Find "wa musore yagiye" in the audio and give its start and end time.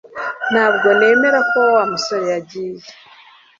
1.75-2.83